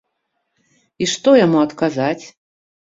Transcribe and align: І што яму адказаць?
І 1.05 1.11
што 1.13 1.29
яму 1.45 1.57
адказаць? 1.69 2.21